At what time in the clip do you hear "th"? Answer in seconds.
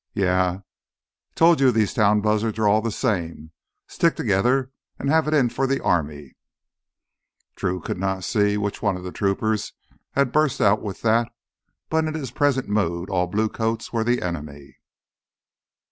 2.81-2.91, 5.67-5.79